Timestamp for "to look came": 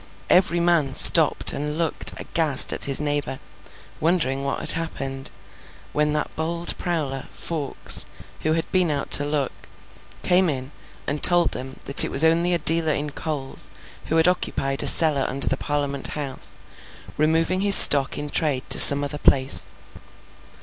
9.11-10.49